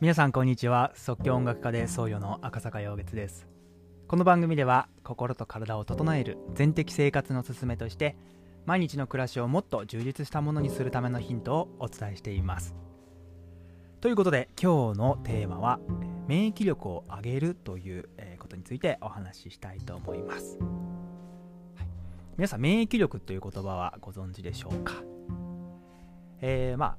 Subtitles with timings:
[0.00, 0.92] 皆さんこんにちは。
[0.94, 3.48] 即興音楽家で僧侶の赤坂陽月です。
[4.06, 8.14] この番組では心と体を整える全的生活の勧めとして
[8.64, 12.76] 毎日の暮らしをもっと充実したものにするためのヒントをお伝えしています。
[14.00, 15.80] ということで今日のテーマは
[16.28, 18.08] 免疫力を上げるという
[18.38, 20.58] ことについてお話ししたいと思います、
[21.74, 21.88] はい、
[22.36, 24.92] 皆さん免疫力という言葉はご存知でしょうか？
[26.40, 26.96] えー、まあ、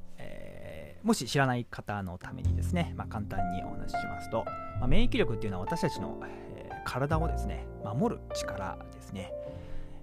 [1.03, 4.45] もし知らない方のためにですね、まあ、簡単にお話ししますと、
[4.79, 6.19] まあ、免疫力っていうのは私たちの、
[6.55, 9.31] えー、体をですね守る力ですね、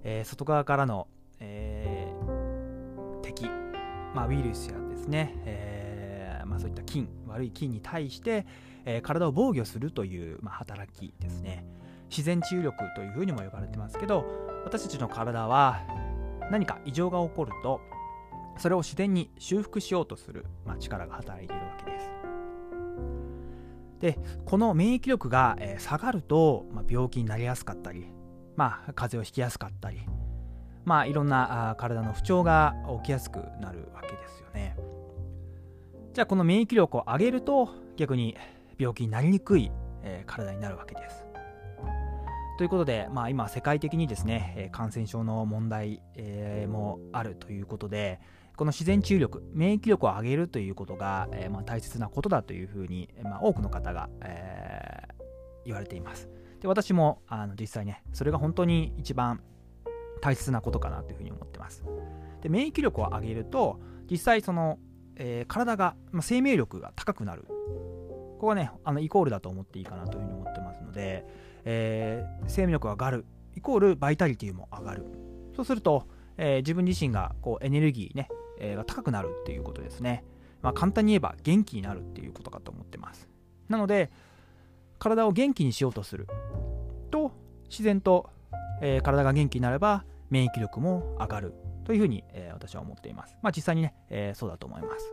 [0.05, 1.07] えー、外側からの、
[1.41, 3.47] えー、敵、
[4.15, 8.47] まあ、ウイルスやですね、えまあ、そういった菌悪い菌に対して、
[8.87, 11.65] え体を防御するという、ま、働きですね。
[12.11, 14.25] 自然治癒力というふうにも呼ばれてますけど
[14.65, 15.83] 私たちの体は
[16.51, 17.81] 何か異常が起こると
[18.59, 22.11] それを自然に修復しようとする、まあ、力が働いているわけです。
[24.01, 28.07] でこの免疫力が、え、下がると、まあ、病気になりやすかったり、
[28.55, 30.01] まあ、風邪をひきやすかったり、
[30.85, 34.77] まあ、いろんなあ体の不調が起きやすくなるわけですよね。
[36.13, 38.37] じゃあこの免疫力を上げると逆に
[38.79, 39.71] 病気になりにくい、
[40.03, 41.25] え、体になるわけです。
[42.59, 48.21] ということで、まあ、今世界的にですね感染症の問題、え、もあるということで、
[48.57, 55.25] この自然治癒力、免疫力を上げるということが、えー、まあ、大切なことだというふうに、まあ、多くの方が、えー、
[55.67, 56.29] 言われています。
[56.61, 59.43] で私もあの実際ね、それが本当に一番
[60.23, 61.85] 大切なことかなというふうに思ってます。
[62.41, 63.79] で免疫力を上げると、
[64.11, 64.79] 実際その、
[65.17, 67.45] えー、体が、まあ、生命力が高くなる。
[67.47, 71.27] ここはね、あのイコールだと思っていいかなというふうに思ってますので、
[71.65, 75.05] えー、生命力が上がる、イコールバイタリティも上がる。
[75.55, 80.25] そうすると、えー、自分自身がこうエネルギーね、えー、が高くなるっていうことですね。
[80.63, 83.29] まあ、簡単に言えば元気になるっていうことかと思ってます。
[83.69, 84.11] なので、
[84.99, 86.27] 体を元気にしようとする
[87.11, 87.33] と、
[87.69, 88.31] 自然と、
[88.81, 91.55] えー、体が元気になれば免疫力も上がる
[91.85, 93.37] というふうに、えー、私は思っています。
[93.43, 95.13] まあ、実際にね、えー、そうだと思います。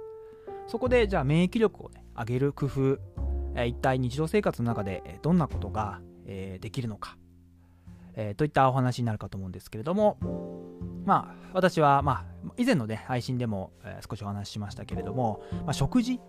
[0.68, 3.00] そこで、じゃあ免疫力を、ね、上げる工夫、
[3.56, 7.18] え一体日常生活の中でどんなことが、えできるのか、
[8.16, 10.18] えといったお話になるかと思うんですけれども、
[11.06, 16.20] まあ、私は、まあ、以前のね、配信でも、えー、少しお話ししましたけれども、まあ、食事、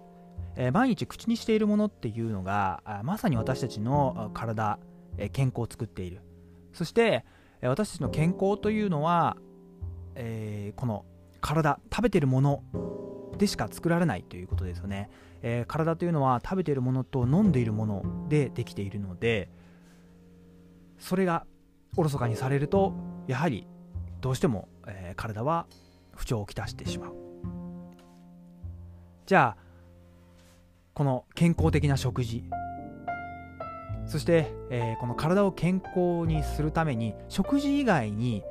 [0.56, 4.78] えー、毎日口にしているものっていうのが、まさに私たちの体、
[5.18, 6.20] えー、健康を作っている。
[6.72, 7.24] そして、
[7.62, 9.36] え私たちの健康というのは、
[10.16, 11.04] えこの
[11.40, 12.62] 体、食べてるもの
[13.38, 15.08] でしか作られないということですよね。
[15.42, 19.48] え体というのは食べているものと飲んでいるものでできているので、
[20.98, 21.46] それが
[21.96, 22.92] おろそかにされると、
[23.28, 23.66] やはり
[24.24, 25.66] どうしても、えー、体は
[26.16, 27.14] 不調をきたしてしまう。
[29.26, 29.62] じゃあ
[30.94, 32.42] この健康的な食事。
[34.06, 38.42] そして、えー、この体を健康にするために食事以外に、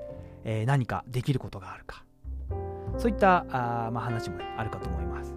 [0.43, 2.05] えー、何かできることがあるか。
[2.99, 5.33] そういったあ、まあ、話も、ね、あるかと思います。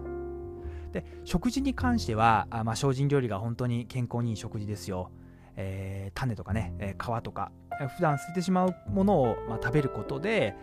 [0.91, 5.09] で食事に関してはあ、まあ、精進料理が本当に健康にいい食事ですよ、
[5.55, 7.51] えー、種とかね、え皮とか
[7.95, 10.55] 普段捨ててしまうものを、まあ、食べることで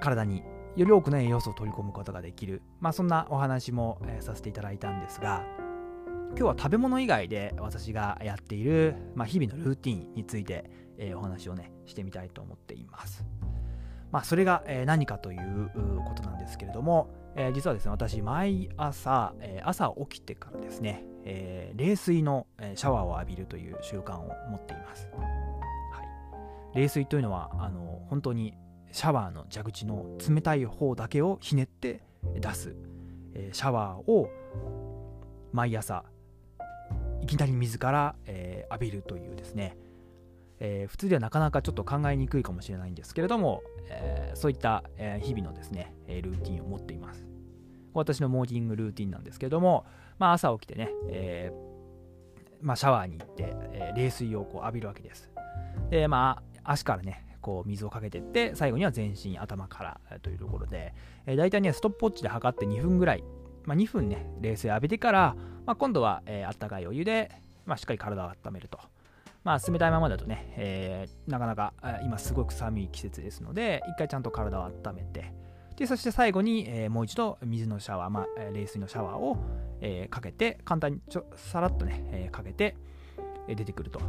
[0.00, 0.42] 体に
[0.76, 5.44] より多くの栄養素を取り込むことができる、まあ、そんなお話も、えー、させていただいたんですが
[6.30, 13.24] 今日は食べ物以外で私がやっている、まあ、日々のルーティンについて、えー、お話をねしてみたいと思っています。
[14.10, 15.70] まあ、それが、えー、何かという
[16.06, 25.08] ことなんですけれども、えー、実はですね私毎朝、えー、朝起きてからですね、え冷水のシャワーを浴びるという習慣を持っています。
[26.74, 28.54] 冷水というのはあの本当に
[28.92, 32.02] シャワーの蛇口の冷たい方だけをひねって
[32.34, 32.76] 出す、
[33.34, 34.30] え、シャワーを
[35.52, 36.04] 毎朝
[37.22, 39.76] いきなり水から、え、浴びるというですね、
[40.60, 47.26] えー、普通ではなかなかちょっと考えにくいかもしれないんですけれども、えー、そういった、え日々のですね、えルーティンを持っています。
[47.94, 49.86] 私のモーニングルーティンなんですけれども、
[50.18, 51.52] まあ、朝起きてね、え
[52.60, 55.30] まあ、シャワーに行って、え冷水をこう浴びるわけです。
[55.90, 60.94] でまあ足からねこう水をかけていって最後には全身頭からというところで、
[61.26, 63.24] えー、大体ねストップウォッチで測って2分ぐらい、
[63.64, 65.36] まあ、2分ね冷水浴びてから、
[65.66, 67.30] まあ、今度は、えー、あったかいお湯で、
[67.66, 68.78] まあ、しっかり体を温めると。
[69.44, 71.72] まあ冷たいままだとね、えー、なかなか
[72.04, 75.32] 今すごく寒い季節ですので一回ちゃんと体を温めて
[75.76, 79.36] でそして最後に、えー、もう一度水のシャワー、まあ、冷水のシャワーを、
[79.80, 82.76] えー、かけて簡単にちょさらっとね、え、かけて
[83.48, 84.00] 出てくると。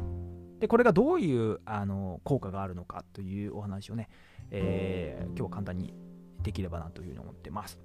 [0.63, 4.07] でこれがどういうあの効果があるのかというお話をね、
[4.50, 5.94] えー、今日は簡単に
[6.42, 7.81] できればなというふうに思ってます。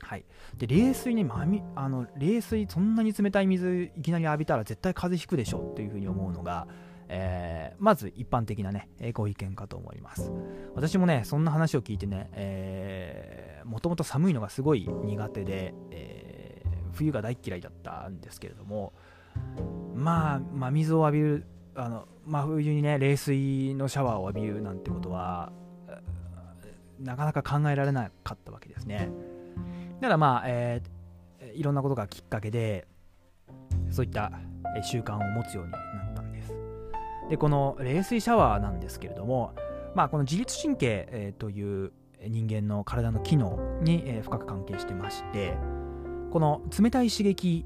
[0.00, 0.24] はい、
[0.56, 6.66] で冷水に、まみ、あの冷水そんなに冷たい水いきなり浴びたら絶対風邪ひくでしょっていうふうに思うのが、
[7.08, 10.32] えー、まず一般的なね、ご意見かと思います。
[10.74, 18.94] 私もね、そんな話を聞いてね、えー、もともと寒いのがすごい苦手で、えー、冬が大嫌いだったんですけれども、
[19.94, 21.46] まあ、まあ、水を浴びる、
[21.80, 25.52] あの真、冬にね、冷水のシャワーを浴びるなんてことは、
[26.98, 29.08] なかなか考えられなかったわけですね。
[30.00, 32.88] だからまあ、えー、いろんなことがきっかけで、
[33.90, 34.32] そういった
[34.82, 36.52] 習慣を持つようになったんです。
[37.30, 39.54] で、この冷水シャワーなんですけれども、
[39.94, 41.92] まあ、この自律神経、えー、という
[42.26, 45.56] 人間の体の機能に、えー、深く関係してまして、
[46.32, 47.64] この冷たい刺激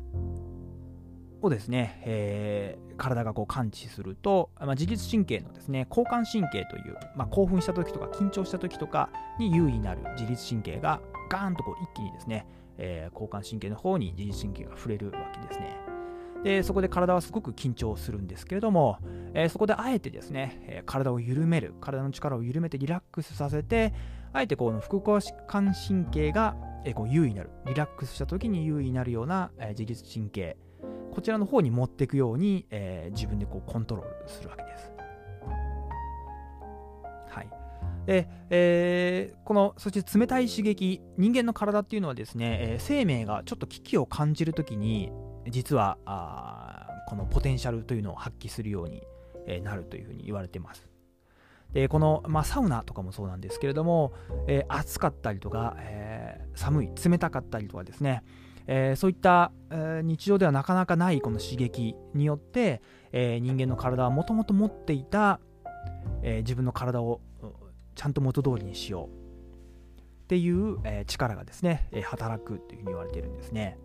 [1.42, 11.00] をですね、えー、体がこう感知すると、まあ、自律神経のですね交感神経という、まあ、興奮した時とか緊張した時とかに優位になる自律神経が
[11.30, 12.46] ガーンとこう一気にですね、
[12.78, 15.76] えー、交感神経の方に自律神経が触れるわけですね。
[16.44, 18.98] でそこで体はすごく緊張するんですけれども、
[19.32, 23.94] えー、そこであえてですね、え、体を緩める体の力を緩めてリラックスさせて
[24.32, 30.56] あえてこの副交感神経が、え、こう優位になるリラックスした時に優位になるような、え、自律神経
[31.12, 34.92] こちらの方に持っていくように、えー、自分でこうコントロールするわけです。
[37.28, 37.48] はい
[38.06, 45.12] でえー、このそして冷たい刺激人間の体っていうのはですね、えー、生命がちょっと危機を感じるときに
[45.48, 49.02] 実はあこのポテンシャルというのを発揮するように
[49.62, 50.91] なるというふうに言われてます。
[51.72, 54.12] でこの、まあ、サウナとかもそうなんですけれども、
[54.46, 58.22] えー、暑かったりとか、えー、寒い冷たかったりとかですね、
[58.66, 62.82] えー、そういった、え、日常ではなかなかないこの刺激によって、
[63.12, 65.40] え、人間の体はもともと持っていた、
[66.22, 67.20] え自分の体を
[67.94, 69.08] ちゃんと元通りにしよ
[69.98, 73.78] うっていう、え力がですね、え働くというふうに言われているんですね。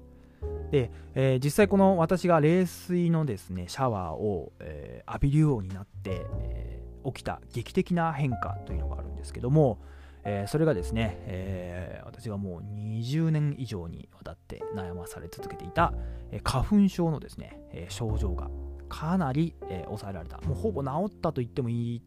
[0.71, 6.66] で、え実際この私が冷水のですねシャワーを、え浴びるようになって、え
[7.07, 9.79] 起きた劇的な変化というのがあるんですけども、
[10.23, 15.93] えー、それがですね、えー、私がもう20年以上にわたって悩まされ続けていた、
[16.31, 18.49] えー、花粉症のですね、え症状が
[18.89, 20.37] かなり、え抑えられた。
[20.39, 22.01] もうほぼ治ったと言ってもいい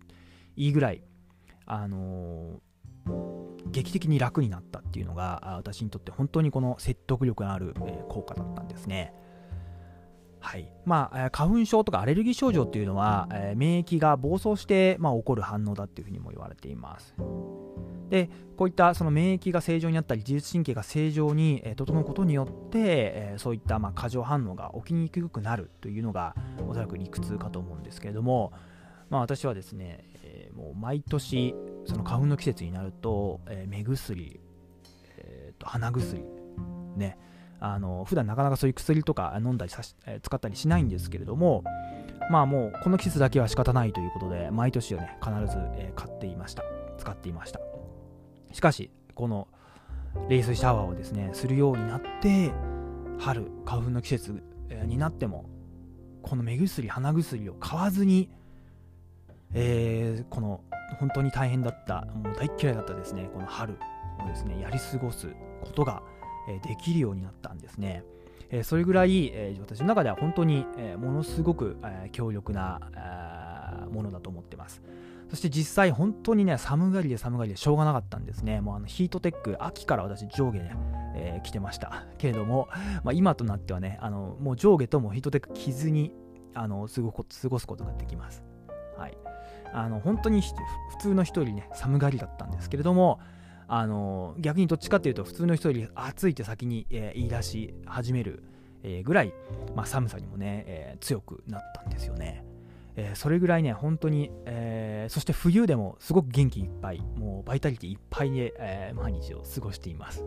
[0.56, 1.02] いいぐらい、
[1.64, 2.60] あの
[3.66, 9.14] 劇的に楽になったっていうのが私にとって本当にこの説得力のある、え効果だったんですね。
[10.40, 17.14] はいまあ、花粉症とかアレルギー症状っていうのは、え免疫が暴走して、まあ、起こる反応だっていうふうにも言われています。
[18.08, 26.34] でこういったその免疫が正常になったり自律神経が正常に、え整うことによって、えそういったまあ過剰反応が起きにくくなるというのが
[26.66, 28.52] おそらく理屈かと思うんですけれども、
[29.10, 31.54] まあ、私はですね、えもう毎年
[31.86, 34.40] その花粉の季節になると、え目薬、
[35.18, 36.24] えー、と鼻薬
[36.96, 37.18] ね
[37.60, 41.62] あの普段なかなかそういう薬とか飲んだりさし、使ったりしないんですけれども
[42.30, 46.64] まあもうこの季節だけは仕方ないということで毎年はね必ず、え買っていました。
[47.00, 47.60] 使っていました。
[48.52, 49.48] しかし、この
[50.28, 52.52] 冷水シャワーをですね、するようになって、
[53.18, 54.42] 春、花粉の季節
[54.84, 55.46] になっても、
[56.22, 58.30] この目薬、鼻薬を買わずに、
[59.54, 60.60] えー、この
[60.98, 63.78] 本当に大変だった、もう大嫌いだったですね、この春
[64.22, 65.28] をですね、やり過ごす
[65.62, 66.02] ことが、
[66.62, 68.04] できるようになったんですね。
[68.62, 70.66] それぐらい、私の中では本当に、
[70.98, 71.76] ものすごく、
[72.12, 72.80] 強力な
[73.92, 74.82] ものだと思ってます。
[75.28, 78.60] そして実際本当にね、寒がりで寒がりでしょうがなかったんですね。
[78.60, 80.76] もうあのヒートテック、秋から私上下ね、
[81.14, 82.04] えー、着てました。
[82.18, 82.68] けれども、
[83.04, 86.12] まあ、今となってはね、あのもう上下ともヒートテック着ずに
[86.52, 88.42] あの過ご過ごすことができます。
[88.96, 89.16] はい。
[89.72, 90.52] あの本当に普
[90.98, 93.20] 通の人よりね、寒がりだったんですけれども、
[93.72, 98.42] あの逆にどっちかっていうと普通の人より暑いって先に、えー、言い出し始める、
[98.82, 99.32] えー、ぐらい、
[99.76, 102.44] まあ、寒さにもね、えー、強くなったんですよね。
[102.96, 110.24] え、それぐらいね、本当に、え、そして冬でもすごく元気いっぱい、もうバイタリティいっぱいで、え、毎日を過ごしています。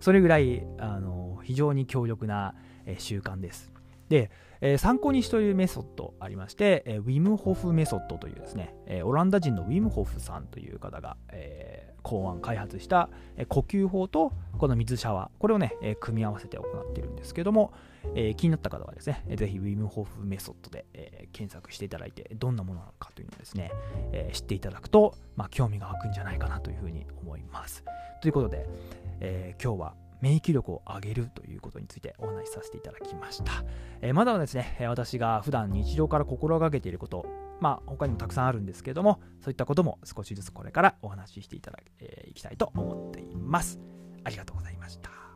[0.00, 2.54] それぐらい、あの非常に強力な、
[2.86, 3.70] え習慣です。
[4.08, 4.30] で、
[4.62, 13.08] え参考にしているメソッドありまして、えウィムホフメソッドというですね、えオランダ人のウィムホフさんという方が、え考案、開発した、
[13.48, 17.72] 呼吸法とこの水シャワー、これをね、組み合わせて行っているんですけども、
[18.14, 23.70] え、気になった方はですね、ぜひウィムホフメソッドで、え、検索していただいて、どんなものなのかというのをですね、
[24.12, 27.84] え、知っていただくと、まあ、興味が湧くんじゃないかなというふうに思います。
[28.20, 28.66] ということで、
[29.20, 33.64] え今日は免疫力を上げるということについてお話しさせていただきました。
[34.02, 37.26] えまだまだですね、私が普段日常から心がけていること、
[37.60, 43.78] まあ他にもたくさんあるんですけれども、そういったことも少しずつこれからお話ししていただき、えー、いきたいと思っています。
[44.24, 45.29] ありがとうございました。